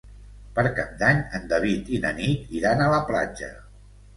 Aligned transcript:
Per 0.55 0.63
Cap 0.77 0.95
d'Any 1.01 1.19
en 1.39 1.45
David 1.53 1.93
i 1.99 2.01
na 2.07 2.13
Nit 2.23 2.57
iran 2.63 2.85
a 2.87 2.91
la 2.97 3.03
platja. 3.11 3.53